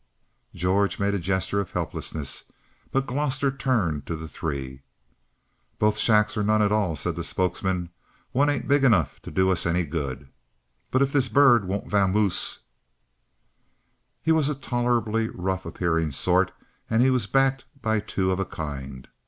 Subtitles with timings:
[0.55, 2.45] George made a gesture of helplessness;
[2.91, 4.81] but Gloster turned to the three.
[5.77, 7.91] "Both shacks or none at all," said the spokesman.
[8.31, 10.27] "One ain't big enough to do us any good.
[10.89, 12.61] But if this bird won't vamoose"
[14.23, 16.51] He was a tolerably rough appearing sort
[16.89, 19.07] and he was backed by two of a kind.